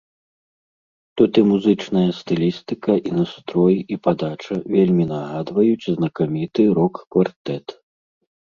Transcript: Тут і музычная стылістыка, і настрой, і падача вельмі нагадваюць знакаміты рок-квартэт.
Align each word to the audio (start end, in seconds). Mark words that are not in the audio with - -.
Тут 1.19 1.31
і 1.41 1.41
музычная 1.49 2.05
стылістыка, 2.19 2.91
і 3.11 3.13
настрой, 3.19 3.77
і 3.97 3.99
падача 4.07 4.55
вельмі 4.77 5.05
нагадваюць 5.13 5.89
знакаміты 6.01 6.61
рок-квартэт. 6.79 7.65